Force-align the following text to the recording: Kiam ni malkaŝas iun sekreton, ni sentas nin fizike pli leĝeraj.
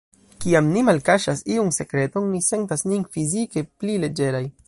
Kiam 0.43 0.69
ni 0.77 0.81
malkaŝas 0.87 1.43
iun 1.57 1.69
sekreton, 1.77 2.25
ni 2.37 2.41
sentas 2.47 2.85
nin 2.93 3.05
fizike 3.17 3.67
pli 3.85 4.01
leĝeraj. 4.07 4.45